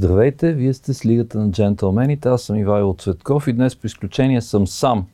Здравейте, 0.00 0.52
вие 0.52 0.74
сте 0.74 0.94
с 0.94 1.06
Лигата 1.06 1.38
на 1.38 1.50
джентълмените, 1.50 2.28
аз 2.28 2.42
съм 2.42 2.56
Ивайло 2.56 2.94
Цветков 2.98 3.48
и 3.48 3.52
днес 3.52 3.76
по 3.76 3.86
изключение 3.86 4.40
съм 4.40 4.66
сам, 4.66 5.06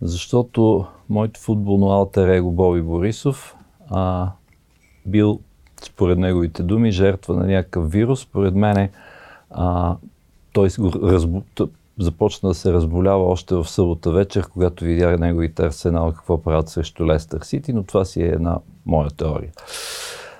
защото 0.00 0.86
моето 1.08 1.40
футболно 1.40 1.86
алтер 1.86 2.28
его 2.28 2.50
Боби 2.50 2.82
Борисов 2.82 3.56
а, 3.90 4.30
бил, 5.06 5.40
според 5.82 6.18
неговите 6.18 6.62
думи, 6.62 6.90
жертва 6.90 7.36
на 7.36 7.46
някакъв 7.46 7.92
вирус. 7.92 8.20
Според 8.20 8.54
мене 8.54 8.90
а, 9.50 9.96
той 10.52 10.68
разбу... 11.02 11.42
започна 11.98 12.48
да 12.48 12.54
се 12.54 12.72
разболява 12.72 13.24
още 13.24 13.54
в 13.54 13.68
събота 13.68 14.10
вечер, 14.10 14.48
когато 14.52 14.84
видя 14.84 15.18
неговите 15.18 15.62
арсенал 15.62 16.12
какво 16.12 16.42
правят 16.42 16.68
срещу 16.68 17.06
Лестър 17.06 17.40
Сити, 17.40 17.72
но 17.72 17.82
това 17.82 18.04
си 18.04 18.22
е 18.22 18.26
една 18.26 18.58
моя 18.86 19.10
теория. 19.10 19.50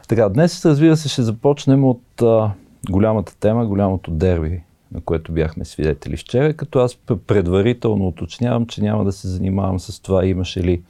Така, 0.09 0.29
днес 0.29 0.66
разбира 0.66 0.97
се 0.97 1.09
ще 1.09 1.23
започнем 1.23 1.84
от 1.84 2.23
а, 2.23 2.51
голямата 2.91 3.36
тема, 3.36 3.66
голямото 3.66 4.10
дерби, 4.10 4.62
на 4.92 5.00
което 5.00 5.32
бяхме 5.32 5.64
свидетели 5.64 6.16
вчера, 6.16 6.54
като 6.54 6.78
аз 6.78 6.96
предварително 7.27 8.08
уточнявам, 8.08 8.66
че 8.66 8.82
няма 8.82 9.05
да 9.05 9.12
се 9.12 9.28
занимавам 9.28 9.80
с 9.80 10.00
това 10.00 10.27
имаше 10.27 10.62
ли 10.62 10.82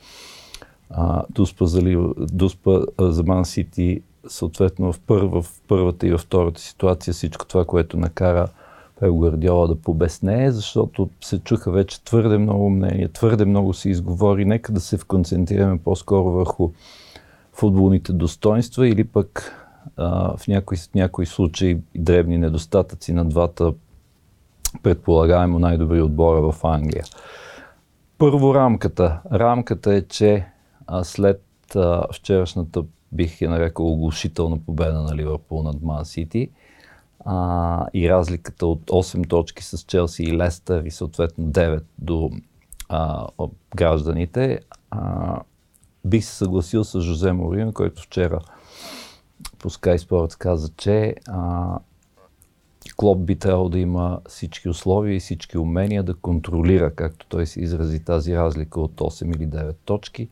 а, 0.90 1.22
дуспа, 1.30 1.66
за, 1.66 1.82
дуспа 2.16 2.80
за 2.98 3.22
Ман 3.22 3.44
Сити, 3.44 4.02
съответно 4.28 4.92
в, 4.92 5.00
първа, 5.00 5.42
в 5.42 5.60
първата 5.68 6.06
и 6.06 6.10
във 6.10 6.20
втората 6.20 6.60
ситуация 6.60 7.14
всичко 7.14 7.46
това, 7.46 7.64
което 7.64 7.96
накара 7.96 8.48
Пеп 9.00 9.14
Гвардиола 9.14 9.66
да 9.66 9.74
побеснее, 9.74 10.50
защото 10.50 11.08
се 11.20 11.38
чуха 11.38 11.70
вече 11.70 12.04
твърде 12.04 12.38
много 12.38 12.70
мнения, 12.70 13.08
твърде 13.08 13.44
много 13.44 13.74
се 13.74 13.90
изговори. 13.90 14.44
Нека 14.44 14.72
да 14.72 14.80
се 14.80 14.98
концентрираме 14.98 15.78
по-скоро 15.78 16.30
върху 16.30 16.70
футболните 17.52 18.12
достоинства 18.12 18.88
или 18.88 19.04
пък 19.04 19.52
в 19.96 20.40
някои, 20.48 20.76
някои 20.94 21.26
случаи 21.26 21.78
дребни 21.94 22.38
недостатъци 22.38 23.12
на 23.12 23.24
двата 23.24 23.72
предполагаемо 24.82 25.58
най-добри 25.58 26.02
отбора 26.02 26.52
в 26.52 26.64
Англия. 26.64 27.04
Първо 28.18 28.54
рамката. 28.54 29.20
Рамката 29.32 29.94
е, 29.94 30.02
че 30.02 30.46
а, 30.86 31.04
след 31.04 31.42
а, 31.76 32.06
вчерашната 32.12 32.84
бих 33.12 33.40
я 33.40 33.50
нарекал 33.50 33.92
оглушителна 33.92 34.58
победа 34.66 35.02
на 35.02 35.16
Ливърпул 35.16 35.62
над 35.62 35.82
Ман 35.82 36.04
Сити 36.04 36.50
и 37.94 38.10
разликата 38.10 38.66
от 38.66 38.90
8 38.90 39.28
точки 39.28 39.64
с 39.64 39.78
Челси 39.78 40.22
и 40.22 40.36
Лестър 40.36 40.84
и 40.84 40.90
съответно 40.90 41.44
9 41.44 41.82
до 41.98 42.30
а, 42.88 43.26
гражданите, 43.76 44.60
а, 44.90 45.40
бих 46.04 46.24
се 46.24 46.36
съгласил 46.36 46.84
с 46.84 47.00
Жозе 47.00 47.32
Морин, 47.32 47.72
който 47.72 48.02
вчера 48.02 48.40
по 49.58 49.70
Sky 49.70 49.96
Sports 49.96 50.38
каза, 50.38 50.68
че 50.76 51.14
а, 51.28 51.78
Клоп 52.96 53.18
би 53.18 53.36
трябвало 53.36 53.68
да 53.68 53.78
има 53.78 54.20
всички 54.28 54.68
условия 54.68 55.16
и 55.16 55.20
всички 55.20 55.58
умения 55.58 56.02
да 56.02 56.14
контролира, 56.14 56.94
както 56.94 57.26
той 57.26 57.46
се 57.46 57.60
изрази 57.60 58.04
тази 58.04 58.36
разлика 58.36 58.80
от 58.80 58.92
8 58.92 59.36
или 59.36 59.48
9 59.48 59.74
точки 59.84 60.28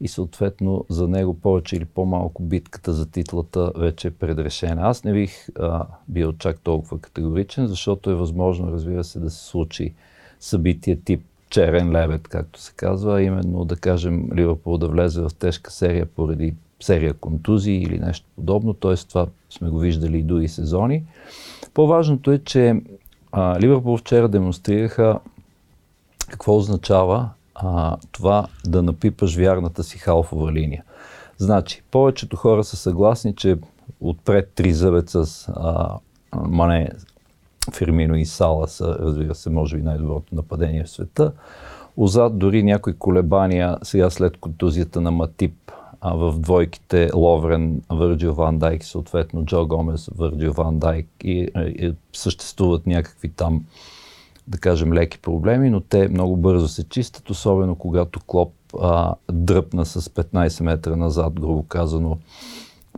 и 0.00 0.08
съответно 0.08 0.84
за 0.88 1.08
него 1.08 1.34
повече 1.34 1.76
или 1.76 1.84
по-малко 1.84 2.42
битката 2.42 2.92
за 2.92 3.10
титлата 3.10 3.72
вече 3.76 4.08
е 4.08 4.10
предрешена. 4.10 4.82
Аз 4.82 5.04
не 5.04 5.12
бих 5.12 5.48
а, 5.58 5.86
бил 6.08 6.32
чак 6.32 6.60
толкова 6.60 6.98
категоричен, 6.98 7.66
защото 7.66 8.10
е 8.10 8.14
възможно, 8.14 8.72
разбира 8.72 9.04
се, 9.04 9.20
да 9.20 9.30
се 9.30 9.44
случи 9.44 9.94
събитие 10.40 10.96
тип 10.96 11.24
черен 11.50 11.92
лебед, 11.92 12.28
както 12.28 12.60
се 12.60 12.72
казва, 12.76 13.22
именно 13.22 13.64
да 13.64 13.76
кажем 13.76 14.28
Ливърпул 14.34 14.78
да 14.78 14.88
влезе 14.88 15.22
в 15.22 15.30
тежка 15.38 15.70
серия 15.70 16.06
поради 16.06 16.54
серия 16.84 17.14
контузии 17.14 17.82
или 17.82 17.98
нещо 17.98 18.26
подобно, 18.36 18.74
т.е. 18.74 18.96
това 18.96 19.26
сме 19.50 19.68
го 19.70 19.78
виждали 19.78 20.18
и 20.18 20.22
други 20.22 20.48
сезони. 20.48 21.04
По-важното 21.74 22.32
е, 22.32 22.38
че 22.38 22.80
а, 23.32 23.60
Ливърпул 23.60 23.96
вчера 23.96 24.28
демонстрираха 24.28 25.20
какво 26.30 26.56
означава 26.56 27.30
а, 27.54 27.96
това 28.12 28.46
да 28.66 28.82
напипаш 28.82 29.36
вярната 29.36 29.84
си 29.84 29.98
халфова 29.98 30.52
линия. 30.52 30.84
Значи, 31.38 31.82
повечето 31.90 32.36
хора 32.36 32.64
са 32.64 32.76
съгласни, 32.76 33.34
че 33.34 33.56
отпред 34.00 34.52
три 34.54 34.72
зъбеца 34.72 35.26
с 35.26 35.48
а, 35.48 35.98
Мане, 36.36 36.90
Фермино 37.72 38.16
и 38.16 38.26
Сала 38.26 38.68
са, 38.68 38.96
разбира 39.00 39.34
се, 39.34 39.50
може 39.50 39.76
би 39.76 39.82
най-доброто 39.82 40.34
нападение 40.34 40.84
в 40.84 40.90
света. 40.90 41.32
Озад 41.96 42.38
дори 42.38 42.62
някои 42.62 42.98
колебания, 42.98 43.78
сега 43.82 44.10
след 44.10 44.36
контузията 44.36 45.00
на 45.00 45.10
Матип, 45.10 45.63
а 46.06 46.14
в 46.14 46.38
двойките 46.38 47.10
Ловрен, 47.14 47.82
Върджил 47.90 48.34
Ван 48.34 48.58
Дайк, 48.58 48.84
съответно 48.84 49.44
Джо 49.44 49.66
Гомес, 49.66 50.10
Върджил 50.16 50.52
Ван 50.52 50.78
Дайк 50.78 51.06
и, 51.24 51.48
и 51.56 51.94
съществуват 52.12 52.86
някакви 52.86 53.28
там, 53.28 53.64
да 54.48 54.58
кажем, 54.58 54.92
леки 54.92 55.18
проблеми, 55.18 55.70
но 55.70 55.80
те 55.80 56.08
много 56.08 56.36
бързо 56.36 56.68
се 56.68 56.88
чистят, 56.88 57.30
особено 57.30 57.74
когато 57.74 58.20
Клоп 58.26 58.52
а, 58.80 59.14
дръпна 59.32 59.84
с 59.84 60.00
15 60.00 60.62
метра 60.62 60.96
назад, 60.96 61.40
грубо 61.40 61.62
казано, 61.62 62.18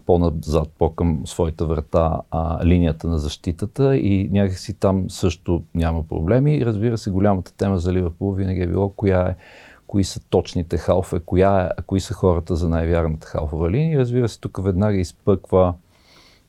по-назад, 0.06 0.68
по-към 0.78 1.22
своята 1.26 1.66
врата 1.66 2.20
а, 2.30 2.66
линията 2.66 3.08
на 3.08 3.18
защитата 3.18 3.96
и 3.96 4.28
някакси 4.32 4.74
там 4.74 5.10
също 5.10 5.62
няма 5.74 6.02
проблеми. 6.08 6.66
Разбира 6.66 6.98
се, 6.98 7.10
голямата 7.10 7.52
тема 7.56 7.78
за 7.78 7.92
Ливърпул 7.92 8.32
винаги 8.32 8.60
е 8.60 8.66
било 8.66 8.88
коя 8.88 9.28
е 9.28 9.36
кои 9.86 10.04
са 10.04 10.20
точните 10.20 10.78
халфе, 10.78 11.20
коя 11.26 11.60
е, 11.60 11.82
кои 11.86 12.00
са 12.00 12.14
хората 12.14 12.56
за 12.56 12.68
най-вярната 12.68 13.26
халфова 13.26 13.70
линия. 13.70 13.98
Разбира 13.98 14.28
се, 14.28 14.40
тук 14.40 14.64
веднага 14.64 14.96
изпъква, 14.96 15.74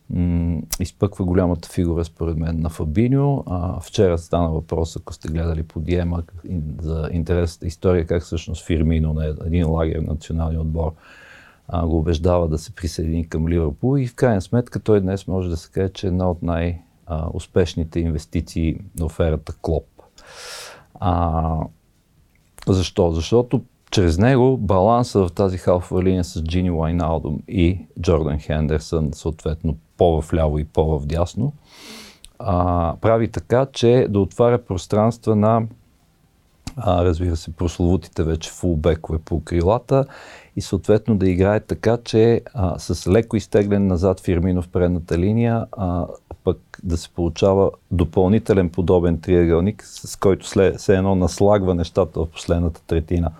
м- 0.10 0.62
изпъква 0.80 1.26
голямата 1.26 1.70
фигура, 1.70 2.06
според 2.06 2.38
мен, 2.38 2.60
на 2.60 2.70
Фабиньо. 2.70 3.44
А, 3.48 3.80
вчера 3.80 4.18
стана 4.18 4.50
въпрос, 4.50 4.96
ако 4.96 5.14
сте 5.14 5.28
гледали 5.28 5.64
по 5.64 5.80
Диема, 5.80 6.24
за 6.82 7.10
интересната 7.12 7.68
история, 7.68 8.06
как 8.06 8.24
всъщност 8.24 8.66
Фирмино 8.66 9.14
на 9.14 9.26
един 9.46 9.70
лагер 9.70 10.00
националния 10.00 10.62
отбор 10.62 10.94
а, 11.68 11.88
го 11.88 11.98
убеждава 11.98 12.48
да 12.48 12.58
се 12.58 12.76
присъедини 12.76 13.30
към 13.30 13.48
Ливърпул 13.48 13.98
и 13.98 14.08
в 14.08 14.16
крайна 14.16 14.42
сметка 14.42 14.80
той 14.80 15.02
днес 15.02 15.28
може 15.28 15.50
да 15.50 15.58
се 15.58 15.72
каже, 15.72 15.90
че 15.90 16.08
е 16.08 16.10
една 16.10 16.30
от 16.30 16.44
най-успешните 16.44 18.00
инвестиции 18.00 18.80
на 19.00 19.06
оферата 19.06 19.54
Клоп. 19.62 19.88
А, 21.00 21.60
защо? 22.74 23.12
Защото 23.12 23.62
чрез 23.92 24.18
него 24.18 24.58
баланса 24.58 25.28
в 25.28 25.32
тази 25.32 25.58
халфова 25.58 26.04
линия 26.04 26.24
с 26.24 26.44
Джини 26.44 26.70
Лайналдом 26.70 27.40
и 27.48 27.80
Джордан 28.02 28.40
Хендерсън, 28.40 29.10
съответно 29.14 29.78
по-вляво 29.98 30.60
и 30.60 30.66
по-вдясно, 30.66 31.54
а, 32.40 32.96
прави 33.02 33.28
така, 33.28 33.66
че 33.74 34.08
да 34.10 34.20
отваря 34.20 34.58
пространства 34.66 35.36
на 35.36 35.62
а, 36.78 37.06
разбира 37.06 37.36
се, 37.36 37.52
прословутите 37.52 38.24
вече 38.24 38.52
фулбекове 38.52 39.20
по 39.20 39.44
крилата 39.44 40.06
и 40.56 40.62
съответно 40.62 41.18
да 41.18 41.30
играе 41.30 41.60
така, 41.60 41.98
че 42.04 42.42
а, 42.54 42.80
с 42.80 43.08
леко 43.08 43.36
изтеглен 43.36 43.88
назад 43.88 44.20
Фирмино 44.20 44.62
в 44.62 44.68
предната 44.68 45.18
линия, 45.18 45.66
а, 45.72 46.06
пък 46.48 46.80
да 46.84 46.98
се 46.98 47.10
получава 47.10 47.72
допълнителен 47.92 48.70
подобен 48.70 49.20
триъгълник, 49.20 49.84
с 49.86 50.16
който 50.16 50.48
след, 50.48 50.80
се 50.80 50.96
едно 50.96 51.16
наслагва 51.16 51.76
нещата 51.76 52.20
в 52.20 52.30
последната 52.30 52.82
третина 52.88 53.32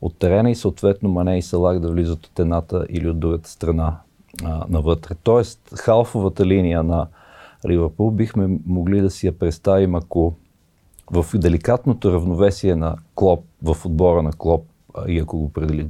от 0.00 0.18
терена 0.18 0.50
и 0.50 0.54
съответно 0.54 1.08
Мане 1.08 1.38
и 1.38 1.42
Салах 1.42 1.78
да 1.78 1.90
влизат 1.90 2.26
от 2.26 2.38
едната 2.38 2.86
или 2.90 3.08
от 3.08 3.18
другата 3.18 3.50
страна 3.50 3.96
а, 4.44 4.64
навътре. 4.68 5.14
Тоест, 5.22 5.60
халфовата 5.74 6.46
линия 6.46 6.82
на 6.82 7.06
Ливърпул 7.68 8.10
бихме 8.10 8.58
могли 8.66 9.00
да 9.00 9.10
си 9.10 9.26
я 9.26 9.38
представим, 9.38 9.94
ако 9.94 10.34
в 11.10 11.26
деликатното 11.34 12.12
равновесие 12.12 12.76
на 12.76 12.96
Клоп, 13.14 13.44
в 13.62 13.76
отбора 13.86 14.22
на 14.22 14.32
Клоп, 14.32 14.66
и 15.08 15.18
ако 15.18 15.38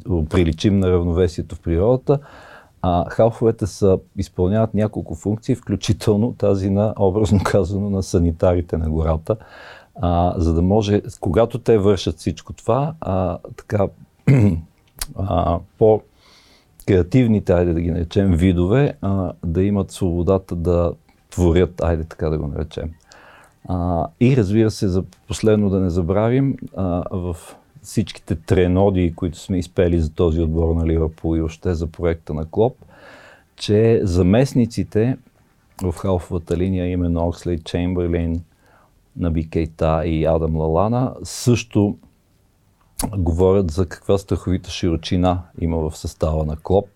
го 0.07 0.27
приличим 0.27 0.79
на 0.79 0.91
равновесието 0.91 1.55
в 1.55 1.61
природата, 1.61 2.19
а, 2.89 3.05
халфовете 3.11 3.67
са, 3.67 3.99
изпълняват 4.17 4.75
няколко 4.75 5.15
функции, 5.15 5.55
включително 5.55 6.33
тази 6.33 6.71
на, 6.71 6.95
образно 6.99 7.41
казано, 7.45 7.91
на 7.91 8.03
санитарите 8.03 8.77
на 8.77 8.91
гората, 8.91 9.37
а, 9.95 10.35
за 10.37 10.55
да 10.55 10.63
може, 10.63 11.03
когато 11.21 11.59
те 11.59 11.79
вършат 11.79 12.19
всичко 12.19 12.53
това, 12.53 12.95
а, 13.01 13.39
така, 13.57 13.87
а, 15.17 15.59
по 15.79 16.03
креативните, 16.87 17.53
айде 17.53 17.73
да 17.73 17.81
ги 17.81 17.91
наречем, 17.91 18.33
видове, 18.33 18.95
а, 19.03 19.33
да 19.45 19.63
имат 19.63 19.91
свободата 19.91 20.57
да 20.57 20.93
творят, 21.31 21.81
айде 21.81 22.05
така 22.05 22.29
да 22.29 22.39
го 22.39 22.47
наречем. 22.47 22.91
А, 23.69 24.07
и 24.21 24.37
разбира 24.37 24.71
се, 24.71 24.89
за 24.89 25.03
последно 25.29 25.71
да 25.71 25.81
не 25.81 25.91
забравим, 25.91 26.57
а, 26.77 27.03
в 27.11 27.37
всичките 27.83 28.35
треноди, 28.35 29.13
които 29.17 29.39
сме 29.39 29.59
изпели 29.59 30.01
за 30.01 30.11
този 30.11 30.41
отбор 30.41 30.75
на 30.75 30.87
Ливърпул 30.87 31.37
и 31.37 31.43
още 31.43 31.75
за 31.75 31.87
проекта 31.87 32.35
на 32.35 32.47
Клоп, 32.51 32.77
че 33.57 34.01
заместниците 34.03 35.17
в 35.83 35.93
халфовата 35.93 36.57
линия, 36.57 36.91
именно 36.91 37.27
Окслей 37.27 37.59
Чемберлин, 37.59 38.43
Наби 39.17 39.51
Кейта 39.51 40.03
и 40.07 40.27
Адам 40.27 40.57
Лалана, 40.57 41.15
също 41.23 41.97
говорят 43.17 43.71
за 43.71 43.87
каква 43.87 44.19
страховита 44.19 44.71
широчина 44.71 45.43
има 45.61 45.91
в 45.91 45.97
състава 45.97 46.45
на 46.45 46.57
Клоп. 46.57 46.89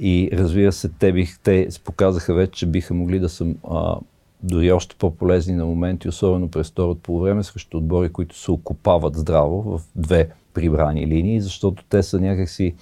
И 0.00 0.30
разбира 0.32 0.72
се, 0.72 0.88
те, 0.88 1.12
бих, 1.12 1.38
те 1.38 1.68
показаха 1.84 2.34
вече, 2.34 2.52
че 2.52 2.66
биха 2.66 2.94
могли 2.94 3.18
да 3.18 3.28
са 3.28 3.46
а, 3.70 3.96
дори 4.42 4.72
още 4.72 4.96
по-полезни 4.96 5.54
на 5.54 5.66
моменти, 5.66 6.08
особено 6.08 6.48
през 6.48 6.70
второто 6.70 7.00
полувреме, 7.00 7.42
срещу 7.42 7.78
отбори, 7.78 8.12
които 8.12 8.38
се 8.38 8.50
окупават 8.50 9.16
здраво 9.16 9.62
в 9.62 9.80
две 9.96 10.30
прибрани 10.54 11.06
линии, 11.06 11.40
защото 11.40 11.84
те 11.88 12.02
са 12.02 12.20
някакси 12.20 12.74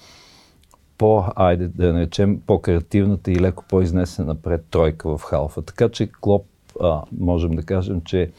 по, 0.97 1.23
айде 1.35 1.67
да 1.67 1.93
наречем, 1.93 2.41
по-креативната 2.47 3.31
и 3.31 3.39
леко 3.39 3.63
по-изнесена 3.69 4.27
напред 4.27 4.65
тройка 4.71 5.17
в 5.17 5.21
халфа. 5.21 5.61
Така 5.61 5.89
че 5.89 6.07
Клоп, 6.21 6.45
а, 6.81 7.01
можем 7.19 7.51
да 7.51 7.63
кажем, 7.63 8.01
че 8.01 8.31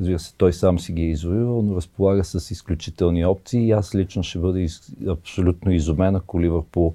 разбира 0.00 0.18
се, 0.18 0.34
той 0.34 0.52
сам 0.52 0.78
си 0.78 0.92
ги 0.92 1.02
е 1.02 1.10
извоювал, 1.10 1.62
но 1.62 1.76
разполага 1.76 2.24
с 2.24 2.50
изключителни 2.50 3.26
опции 3.26 3.66
и 3.66 3.72
аз 3.72 3.94
лично 3.94 4.22
ще 4.22 4.38
бъда 4.38 4.60
из, 4.60 4.80
абсолютно 5.08 5.72
изумен, 5.72 6.16
ако 6.16 6.40
Ливърпул 6.40 6.94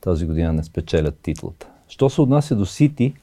тази 0.00 0.26
година 0.26 0.52
не 0.52 0.64
спечелят 0.64 1.18
титлата. 1.22 1.68
Що 1.88 2.10
се 2.10 2.20
отнася 2.20 2.56
до 2.56 2.66
Сити, 2.66 3.14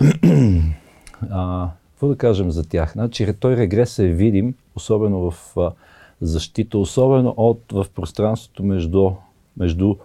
какво 1.22 2.08
да 2.08 2.16
кажем 2.16 2.50
за 2.50 2.68
тях? 2.68 2.92
Значи, 2.92 3.34
той 3.40 3.56
регрес 3.56 3.98
е 3.98 4.06
видим, 4.06 4.54
особено 4.76 5.30
в 5.30 5.56
а, 5.56 5.72
защита, 6.20 6.78
особено 6.78 7.34
от, 7.36 7.60
в 7.72 7.86
пространството 7.94 8.62
между, 8.62 9.10
между 9.56 9.96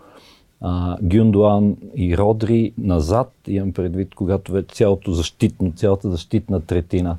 а, 0.61 0.97
Гюндуан 1.01 1.77
и 1.95 2.17
Родри 2.17 2.73
назад. 2.77 3.33
Имам 3.47 3.73
предвид, 3.73 4.15
когато 4.15 4.51
вече 4.51 4.75
цялото 4.75 5.11
защитно, 5.11 5.73
цялата 5.75 6.11
защитна 6.11 6.61
третина 6.61 7.17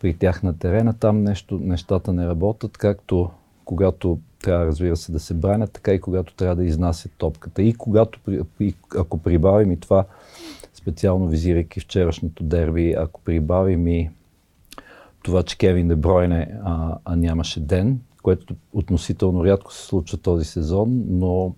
при 0.00 0.14
тях 0.14 0.42
на 0.42 0.58
терена, 0.58 0.94
там 0.94 1.22
нещо, 1.22 1.58
нещата 1.62 2.12
не 2.12 2.28
работят, 2.28 2.78
както 2.78 3.30
когато 3.64 4.18
трябва, 4.42 4.66
разбира 4.66 4.96
се, 4.96 5.12
да 5.12 5.20
се 5.20 5.34
бранят, 5.34 5.72
така 5.72 5.92
и 5.92 6.00
когато 6.00 6.34
трябва 6.34 6.56
да 6.56 6.64
изнасят 6.64 7.12
топката. 7.18 7.62
И 7.62 7.74
когато, 7.74 8.18
и, 8.60 8.74
ако 8.98 9.18
прибавим 9.18 9.72
и 9.72 9.80
това, 9.80 10.04
специално 10.78 11.28
визирайки 11.28 11.80
вчерашното 11.80 12.44
дерби, 12.44 12.94
ако 12.98 13.20
прибавим 13.20 13.86
и 13.86 14.10
това, 15.22 15.42
че 15.42 15.58
Кевин 15.58 15.88
Дебройне 15.88 16.58
а, 16.64 16.98
а 17.04 17.16
нямаше 17.16 17.60
ден, 17.60 18.00
което 18.22 18.54
относително 18.72 19.44
рядко 19.44 19.72
се 19.72 19.86
случва 19.86 20.18
този 20.18 20.44
сезон, 20.44 21.04
но 21.08 21.54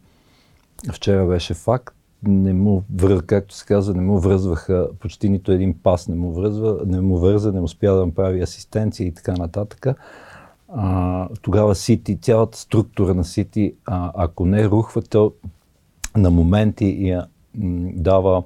вчера 0.93 1.27
беше 1.27 1.55
факт. 1.55 1.95
Не 2.23 2.53
му 2.53 2.85
както 3.27 3.55
се 3.55 3.67
казва, 3.67 3.95
не 3.95 4.03
му 4.03 4.19
връзваха 4.19 4.89
почти 5.01 5.29
нито 5.29 5.53
един 5.53 5.79
пас, 5.83 6.09
не 6.09 6.15
му, 6.15 6.33
връзва, 6.33 6.81
не 6.87 7.01
му 7.01 7.19
върза, 7.19 7.53
не 7.53 7.61
успя 7.61 7.95
да 7.95 8.07
направи 8.07 8.41
асистенция 8.41 9.07
и 9.07 9.15
така 9.15 9.33
нататък. 9.33 9.87
А, 10.69 11.29
тогава 11.43 11.75
Сити, 11.75 12.19
цялата 12.21 12.59
структура 12.59 13.15
на 13.15 13.25
Сити, 13.25 13.75
а, 13.87 14.13
ако 14.15 14.47
не 14.47 14.69
рухва, 14.69 15.03
то 15.03 15.33
на 16.17 16.31
моменти 16.31 16.97
я 17.01 17.27
дава 17.95 18.43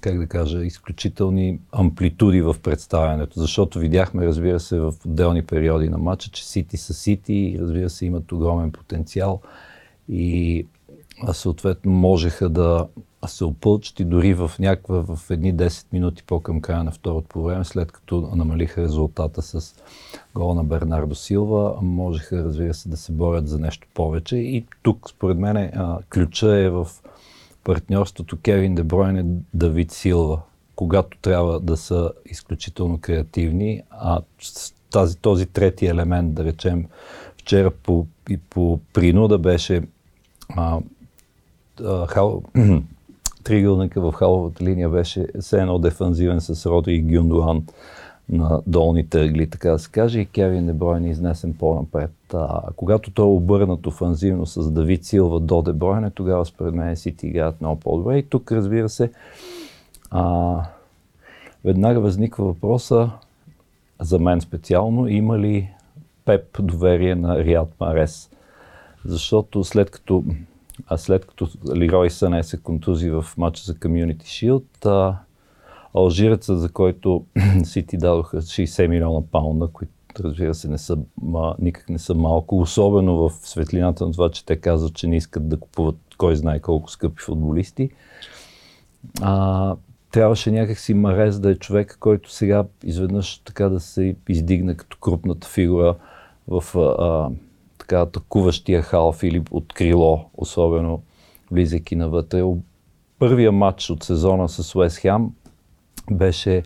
как 0.00 0.18
да 0.18 0.26
кажа, 0.26 0.64
изключителни 0.64 1.60
амплитуди 1.72 2.42
в 2.42 2.56
представянето, 2.62 3.40
защото 3.40 3.78
видяхме, 3.78 4.26
разбира 4.26 4.60
се, 4.60 4.80
в 4.80 4.94
отделни 5.06 5.42
периоди 5.42 5.88
на 5.88 5.98
матча, 5.98 6.30
че 6.30 6.48
Сити 6.48 6.76
са 6.76 6.94
Сити 6.94 7.34
и 7.34 7.58
разбира 7.60 7.90
се 7.90 8.06
имат 8.06 8.32
огромен 8.32 8.72
потенциал 8.72 9.40
и 10.08 10.66
съответно 11.32 11.92
можеха 11.92 12.48
да 12.48 12.86
се 13.26 13.44
опълчат 13.44 14.00
и 14.00 14.04
дори 14.04 14.34
в 14.34 14.50
някаква, 14.58 15.16
в 15.16 15.30
едни 15.30 15.54
10 15.54 15.86
минути 15.92 16.22
по-към 16.26 16.60
края 16.60 16.84
на 16.84 16.90
второто 16.90 17.42
време, 17.42 17.64
след 17.64 17.92
като 17.92 18.20
намалиха 18.34 18.82
резултата 18.82 19.42
с 19.42 19.74
гол 20.34 20.54
на 20.54 20.64
Бернардо 20.64 21.14
Силва, 21.14 21.78
можеха, 21.82 22.44
разбира 22.44 22.74
се, 22.74 22.88
да 22.88 22.96
се 22.96 23.12
борят 23.12 23.48
за 23.48 23.58
нещо 23.58 23.88
повече. 23.94 24.36
И 24.36 24.66
тук, 24.82 25.10
според 25.10 25.38
мен, 25.38 25.72
ключа 26.10 26.56
е 26.56 26.70
в 26.70 26.88
партньорството 27.64 28.36
Кевин 28.42 28.74
Дебройн 28.74 29.16
е 29.16 29.24
Давид 29.54 29.90
Силва, 29.90 30.40
когато 30.76 31.18
трябва 31.18 31.60
да 31.60 31.76
са 31.76 32.12
изключително 32.26 32.98
креативни, 33.00 33.82
а 33.90 34.20
тази, 34.90 35.16
този 35.16 35.46
трети 35.46 35.86
елемент, 35.86 36.34
да 36.34 36.44
речем, 36.44 36.86
вчера 37.36 37.70
по, 37.70 38.06
и 38.28 38.36
по 38.36 38.80
принуда 38.92 39.38
беше 39.38 39.82
а, 40.56 40.78
а, 41.84 42.06
хал, 42.06 42.42
тригълника 43.44 44.00
в 44.00 44.12
халовата 44.12 44.64
линия 44.64 44.88
беше 44.88 45.26
все 45.40 45.60
едно 45.60 45.78
дефанзивен 45.78 46.40
с 46.40 46.66
Роди 46.66 46.92
и 46.92 47.02
Гюндуан 47.02 47.66
на 48.30 48.60
долните 48.66 49.24
ъгли, 49.24 49.50
така 49.50 49.70
да 49.70 49.78
се 49.78 49.90
каже, 49.90 50.20
и 50.20 50.26
Кевин 50.26 50.66
Дебройн 50.66 51.04
е 51.04 51.10
изнесен 51.10 51.54
по-напред. 51.54 52.12
А, 52.34 52.62
когато 52.76 53.10
той 53.10 53.24
е 53.24 53.28
обърнат 53.28 53.86
офанзивно 53.86 54.46
с 54.46 54.70
Давид 54.70 55.04
Силва 55.04 55.40
до 55.40 55.62
Дебройне, 55.62 56.10
тогава 56.10 56.46
според 56.46 56.74
мен 56.74 56.96
Сити 56.96 57.26
играят 57.26 57.60
много 57.60 57.80
по-добре. 57.80 58.18
И 58.18 58.22
тук, 58.22 58.52
разбира 58.52 58.88
се, 58.88 59.12
а, 60.10 60.56
веднага 61.64 62.00
възниква 62.00 62.44
въпроса, 62.44 63.10
за 64.00 64.18
мен 64.18 64.40
специално, 64.40 65.08
има 65.08 65.38
ли 65.38 65.70
Пеп 66.24 66.62
доверие 66.62 67.14
на 67.14 67.44
Риад 67.44 67.68
Марес? 67.80 68.30
Защото 69.04 69.64
след 69.64 69.90
като, 69.90 70.24
а 70.86 70.96
след 70.96 71.26
като 71.26 71.48
Лирой 71.76 72.10
Съне 72.10 72.42
се 72.42 72.62
контузи 72.62 73.10
в 73.10 73.24
матча 73.38 73.62
за 73.64 73.74
Community 73.74 74.22
Shield, 74.22 74.86
а, 74.86 75.16
Алжиреца, 75.94 76.56
за 76.56 76.68
който 76.68 77.24
си 77.64 77.86
ти 77.86 77.96
дадоха 77.96 78.42
60 78.42 78.86
милиона 78.86 79.20
паунда, 79.32 79.68
които 79.68 79.92
разбира 80.20 80.54
се 80.54 80.68
не 80.68 80.78
са, 80.78 80.98
ма, 81.22 81.54
никак 81.58 81.88
не 81.88 81.98
са 81.98 82.14
малко, 82.14 82.60
особено 82.60 83.16
в 83.16 83.30
светлината 83.30 84.06
на 84.06 84.12
това, 84.12 84.30
че 84.30 84.46
те 84.46 84.56
казват, 84.56 84.94
че 84.94 85.06
не 85.06 85.16
искат 85.16 85.48
да 85.48 85.60
купуват 85.60 85.96
кой 86.18 86.36
знае 86.36 86.60
колко 86.60 86.90
скъпи 86.90 87.22
футболисти. 87.22 87.90
А, 89.20 89.76
трябваше 90.10 90.50
някакси 90.50 90.94
Марез 90.94 91.40
да 91.40 91.50
е 91.50 91.54
човек, 91.54 91.96
който 92.00 92.32
сега 92.32 92.64
изведнъж 92.84 93.38
така 93.38 93.68
да 93.68 93.80
се 93.80 94.16
издигне 94.28 94.74
като 94.74 94.96
крупната 95.00 95.48
фигура 95.48 95.94
в 96.48 96.78
а, 96.78 97.30
така 97.78 98.00
атакуващия 98.00 98.82
халф 98.82 99.22
или 99.22 99.42
от 99.50 99.72
крило, 99.72 100.24
особено 100.34 101.02
влизайки 101.50 101.96
навътре. 101.96 102.42
Първия 103.18 103.52
матч 103.52 103.90
от 103.90 104.02
сезона 104.02 104.48
с 104.48 104.74
Уест 104.74 104.98
Хем 104.98 105.30
беше 106.10 106.62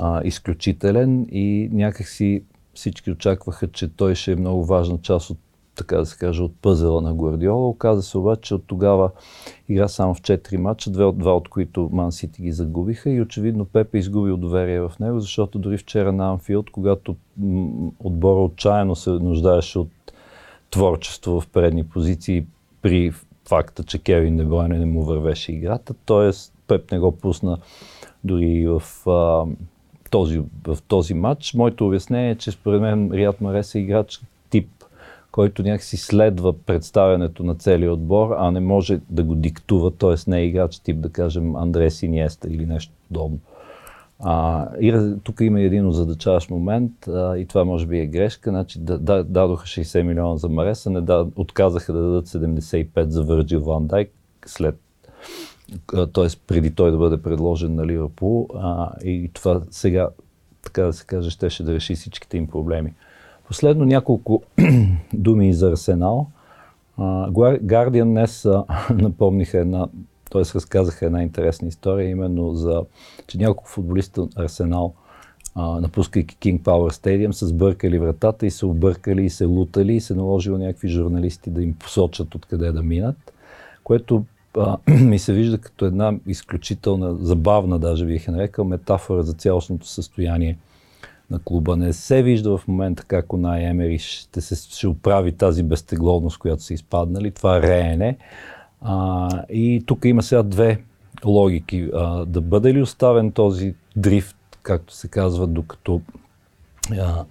а, 0.00 0.22
изключителен 0.24 1.26
и 1.32 1.68
някакси 1.72 2.42
всички 2.74 3.10
очакваха, 3.10 3.68
че 3.68 3.88
той 3.88 4.14
ще 4.14 4.32
е 4.32 4.36
много 4.36 4.64
важна 4.64 4.98
част 5.02 5.30
от 5.30 5.38
така 5.78 5.96
да 5.96 6.06
се 6.06 6.18
каже, 6.18 6.42
от 6.42 6.52
пъзела 6.62 7.00
на 7.00 7.14
Гвардиола. 7.14 7.68
Оказа 7.68 8.02
се 8.02 8.18
обаче, 8.18 8.54
от 8.54 8.64
тогава 8.66 9.10
игра 9.68 9.88
само 9.88 10.14
в 10.14 10.20
4 10.20 10.56
мача, 10.56 10.90
два 10.90 11.08
от, 11.08 11.18
два 11.18 11.36
от 11.36 11.48
които 11.48 11.88
Ман 11.92 12.12
Сити 12.12 12.42
ги 12.42 12.52
загубиха 12.52 13.10
и 13.10 13.20
очевидно 13.20 13.64
Пепе 13.64 13.98
изгубил 13.98 14.36
доверие 14.36 14.80
в 14.80 14.92
него, 15.00 15.20
защото 15.20 15.58
дори 15.58 15.78
вчера 15.78 16.12
на 16.12 16.30
Анфилд, 16.30 16.70
когато 16.70 17.16
отбора 17.98 18.40
отчаяно 18.40 18.96
се 18.96 19.10
нуждаеше 19.10 19.78
от 19.78 19.90
творчество 20.70 21.40
в 21.40 21.48
предни 21.48 21.84
позиции 21.84 22.46
при 22.82 23.12
факта, 23.48 23.84
че 23.84 23.98
Кевин 23.98 24.36
Дебройне 24.36 24.78
не 24.78 24.86
му 24.86 25.02
вървеше 25.02 25.52
играта, 25.52 25.94
т.е. 26.06 26.30
Пеп 26.66 26.90
не 26.90 26.98
го 26.98 27.12
пусна 27.12 27.58
дори 28.24 28.66
в, 28.66 29.10
а, 29.10 29.46
този, 30.10 30.42
в 30.66 30.78
този 30.88 31.14
матч. 31.14 31.54
Моето 31.54 31.86
обяснение 31.86 32.30
е, 32.30 32.34
че 32.34 32.50
според 32.50 32.80
мен 32.80 33.10
Риат 33.12 33.40
Марес 33.40 33.74
е 33.74 33.78
играч 33.78 34.20
тип, 34.50 34.68
който 35.30 35.62
някакси 35.62 35.96
следва 35.96 36.52
представянето 36.52 37.44
на 37.44 37.54
целия 37.54 37.92
отбор, 37.92 38.34
а 38.38 38.50
не 38.50 38.60
може 38.60 39.00
да 39.10 39.22
го 39.22 39.34
диктува, 39.34 39.90
т.е. 39.90 40.30
не 40.30 40.38
е 40.38 40.46
играч 40.46 40.78
тип, 40.78 41.00
да 41.00 41.08
кажем, 41.08 41.56
Андре 41.56 41.90
Синиеста 41.90 42.48
или 42.48 42.66
нещо 42.66 42.92
подобно. 43.08 43.38
А, 44.20 44.66
и 44.80 45.14
тук 45.22 45.40
има 45.40 45.60
един 45.60 45.86
озадачаващ 45.86 46.50
момент 46.50 47.08
а, 47.08 47.36
и 47.36 47.46
това 47.46 47.64
може 47.64 47.86
би 47.86 47.98
е 47.98 48.06
грешка. 48.06 48.50
Значи, 48.50 48.78
да, 48.80 48.98
да, 48.98 49.24
дадоха 49.24 49.66
60 49.66 50.02
милиона 50.02 50.36
за 50.36 50.48
Мареса, 50.48 50.90
не 50.90 51.00
да, 51.00 51.26
отказаха 51.36 51.92
да 51.92 52.00
дадат 52.00 52.28
75 52.28 53.08
за 53.08 53.22
Върджил 53.22 53.60
Ван 53.60 53.86
Дайк 53.86 54.12
след 54.46 54.80
т.е. 56.12 56.26
преди 56.46 56.74
той 56.74 56.90
да 56.90 56.96
бъде 56.96 57.22
предложен 57.22 57.74
на 57.74 57.86
Ливърпул 57.86 58.48
а, 58.54 58.90
и 59.04 59.30
това 59.34 59.60
сега, 59.70 60.08
така 60.62 60.82
да 60.82 60.92
се 60.92 61.06
каже, 61.06 61.30
щеше 61.30 61.62
да 61.62 61.74
реши 61.74 61.94
всичките 61.94 62.36
им 62.36 62.46
проблеми. 62.46 62.94
Последно 63.46 63.84
няколко 63.84 64.42
думи 65.14 65.54
за 65.54 65.70
Арсенал. 65.70 66.26
Гардиан 67.62 68.10
днес 68.10 68.48
напомниха 68.94 69.58
една, 69.58 69.86
т.е. 70.30 70.42
разказаха 70.54 71.06
една 71.06 71.22
интересна 71.22 71.68
история, 71.68 72.10
именно 72.10 72.54
за, 72.54 72.82
че 73.26 73.38
няколко 73.38 73.68
футболисти 73.68 74.20
от 74.20 74.38
Арсенал, 74.38 74.94
напускайки 75.56 76.36
King 76.36 76.60
Power 76.60 76.92
Stadium, 76.92 77.30
са 77.30 77.46
сбъркали 77.46 77.98
вратата 77.98 78.46
и 78.46 78.50
се 78.50 78.66
объркали 78.66 79.24
и 79.24 79.30
се 79.30 79.44
лутали 79.44 79.94
и 79.94 80.00
се 80.00 80.14
наложило 80.14 80.58
някакви 80.58 80.88
журналисти 80.88 81.50
да 81.50 81.62
им 81.62 81.74
посочат 81.74 82.34
откъде 82.34 82.72
да 82.72 82.82
минат, 82.82 83.32
което 83.84 84.24
а, 84.58 84.78
ми 84.92 85.18
се 85.18 85.32
вижда 85.32 85.58
като 85.58 85.84
една 85.84 86.14
изключителна, 86.26 87.16
забавна, 87.20 87.78
даже 87.78 88.06
бих 88.06 88.28
е 88.28 88.30
нарекал, 88.30 88.64
метафора 88.64 89.22
за 89.22 89.32
цялостното 89.32 89.86
състояние 89.86 90.58
на 91.30 91.38
клуба. 91.38 91.76
Не 91.76 91.92
се 91.92 92.22
вижда 92.22 92.58
в 92.58 92.68
момента 92.68 93.04
как 93.04 93.32
Унай 93.32 93.64
Емери 93.64 93.98
ще, 93.98 94.40
се, 94.40 94.76
ще 94.76 94.88
оправи 94.88 95.32
тази 95.32 95.62
безтегловност, 95.62 96.38
която 96.38 96.62
са 96.62 96.74
изпаднали, 96.74 97.30
това 97.30 97.62
реене. 97.62 98.16
А, 98.80 99.28
и 99.48 99.82
тук 99.86 100.04
има 100.04 100.22
сега 100.22 100.42
две 100.42 100.82
логики. 101.24 101.90
А, 101.94 102.24
да 102.24 102.40
бъде 102.40 102.74
ли 102.74 102.82
оставен 102.82 103.32
този 103.32 103.74
дрифт 103.96 104.36
както 104.62 104.94
се 104.94 105.08
казва, 105.08 105.46
докато 105.46 106.00
а, 107.00 107.24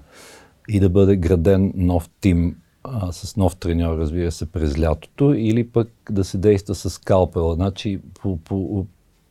и 0.69 0.79
да 0.79 0.89
бъде 0.89 1.15
граден 1.15 1.73
нов 1.75 2.09
тим 2.21 2.55
а, 2.87 3.11
с 3.11 3.37
нов 3.37 3.55
треньор, 3.55 3.97
разбира 3.97 4.31
се, 4.31 4.51
през 4.51 4.79
лятото, 4.79 5.33
или 5.33 5.67
пък 5.67 5.89
да 6.11 6.23
се 6.23 6.37
действа 6.37 6.75
с 6.75 6.89
скалпела. 6.89 7.53
Значи, 7.53 7.99
по, 8.21 8.37
по, 8.37 8.85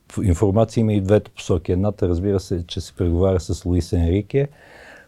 по 0.07 0.23
информация 0.23 0.81
има 0.81 0.93
и 0.93 1.01
двете 1.01 1.31
посоки. 1.31 1.71
Едната, 1.71 2.07
разбира 2.09 2.39
се, 2.39 2.67
че 2.67 2.81
се 2.81 2.93
преговаря 2.93 3.39
с 3.39 3.65
Луис 3.65 3.93
Енрике, 3.93 4.47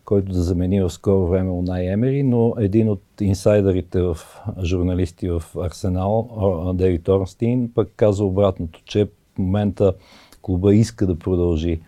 който 0.05 0.31
да 0.31 0.43
замени 0.43 0.81
в 0.81 0.89
скоро 0.89 1.27
време 1.27 1.51
Унай 1.51 1.87
Емери, 1.87 2.23
но 2.23 2.53
един 2.57 2.89
от 2.89 3.01
инсайдерите 3.21 4.01
в 4.01 4.17
журналисти 4.63 5.29
в 5.29 5.43
Арсенал, 5.57 6.29
Девид 6.75 7.07
Орнстин, 7.07 7.71
пък 7.75 7.91
каза 7.95 8.23
обратното, 8.23 8.81
че 8.85 9.05
в 9.05 9.37
момента 9.37 9.93
клуба 10.41 10.75
иска 10.75 11.07
да 11.07 11.19
продължи 11.19 11.79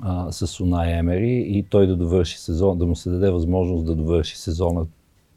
а, 0.00 0.32
с 0.32 0.60
Унай 0.60 0.98
Емери 0.98 1.44
и 1.48 1.62
той 1.62 1.86
да 1.86 1.96
довърши 1.96 2.38
сезон, 2.38 2.78
да 2.78 2.86
му 2.86 2.96
се 2.96 3.10
даде 3.10 3.30
възможност 3.30 3.86
да 3.86 3.94
довърши 3.94 4.38
сезона. 4.38 4.86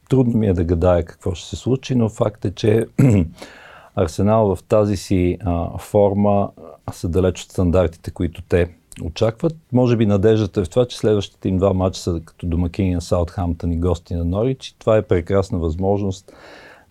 Трудно 0.10 0.38
ми 0.38 0.48
е 0.48 0.54
да 0.54 0.64
гадая 0.64 1.06
какво 1.06 1.36
ще 1.36 1.50
се 1.50 1.56
случи, 1.56 1.96
но 1.96 2.10
факт 2.10 2.46
е, 2.46 2.52
че 2.52 2.88
Арсенал 3.96 4.56
в 4.56 4.64
тази 4.64 4.98
си 4.98 5.38
а, 5.46 5.78
форма 5.78 6.50
са 6.92 7.10
далеч 7.10 7.44
от 7.44 7.52
стандартите, 7.52 8.12
които 8.12 8.42
те 8.42 8.70
очакват. 9.04 9.56
Може 9.72 9.98
би 9.98 10.06
надеждата 10.06 10.62
е 10.62 10.64
в 10.64 10.70
това, 10.70 10.86
че 10.86 10.98
следващите 10.98 11.50
им 11.50 11.58
два 11.58 11.74
матча 11.74 12.00
са 12.00 12.22
като 12.26 12.48
домакини 12.48 12.94
на 12.94 13.02
Саутхамптън 13.02 13.72
и 13.72 13.80
гости 13.80 14.16
на 14.16 14.26
Норич. 14.26 14.68
И 14.68 14.80
това 14.80 14.98
е 14.98 15.02
прекрасна 15.02 15.60
възможност 15.60 16.34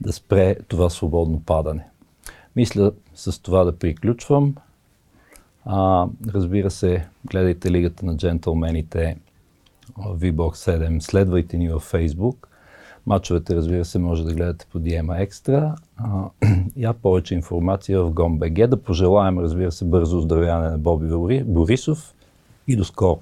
да 0.00 0.12
спре 0.12 0.56
това 0.68 0.90
свободно 0.90 1.42
падане. 1.46 1.86
Мисля 2.56 2.92
с 3.14 3.42
това 3.42 3.64
да 3.64 3.78
приключвам. 3.78 4.54
А, 5.64 6.06
разбира 6.34 6.70
се, 6.70 7.06
гледайте 7.24 7.70
Лигата 7.70 8.06
на 8.06 8.16
джентълмените 8.16 9.16
VBOX 9.98 10.54
7, 10.54 11.00
следвайте 11.00 11.56
ни 11.56 11.68
във 11.68 11.92
Facebook. 11.92 12.36
Мачовете, 13.06 13.56
разбира 13.56 13.84
се, 13.84 13.98
може 13.98 14.24
да 14.24 14.34
гледате 14.34 14.66
по 14.72 14.78
Диема 14.78 15.20
Екстра. 15.20 15.74
Я 16.76 16.92
повече 16.92 17.34
информация 17.34 18.02
в 18.02 18.12
GOMBG. 18.12 18.66
Да 18.66 18.82
пожелаем, 18.82 19.38
разбира 19.38 19.72
се, 19.72 19.84
бързо 19.84 20.18
оздравяване 20.18 20.70
на 20.70 20.78
Боби 20.78 21.44
Борисов 21.44 22.14
и 22.68 22.76
до 22.76 22.84
скоро. 22.84 23.20